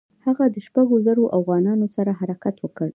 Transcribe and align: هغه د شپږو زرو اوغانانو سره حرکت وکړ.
هغه 0.25 0.43
د 0.53 0.55
شپږو 0.65 0.95
زرو 1.05 1.23
اوغانانو 1.37 1.87
سره 1.95 2.11
حرکت 2.19 2.55
وکړ. 2.59 2.89